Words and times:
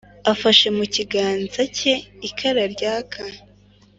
afashe 0.33 0.67
mu 0.77 0.85
kiganza 0.95 1.61
cye 1.77 1.93
ikara 2.27 2.63
ryaka, 2.73 3.21